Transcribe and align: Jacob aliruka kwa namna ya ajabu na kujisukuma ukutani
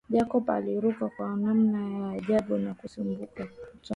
Jacob 0.09 0.51
aliruka 0.51 1.09
kwa 1.09 1.35
namna 1.35 1.89
ya 1.89 2.09
ajabu 2.11 2.57
na 2.57 2.73
kujisukuma 2.73 3.11
ukutani 3.13 3.49